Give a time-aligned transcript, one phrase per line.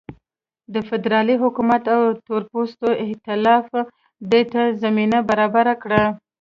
[0.73, 3.65] د فدرالي حکومت او تورپوستو اېتلاف
[4.31, 6.03] دې ته زمینه برابره کړه.